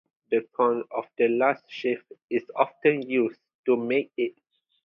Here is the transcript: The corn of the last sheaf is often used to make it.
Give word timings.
The 0.31 0.41
corn 0.57 0.83
of 0.89 1.05
the 1.19 1.27
last 1.27 1.65
sheaf 1.69 2.03
is 2.31 2.41
often 2.55 3.03
used 3.07 3.39
to 3.67 3.77
make 3.77 4.09
it. 4.17 4.33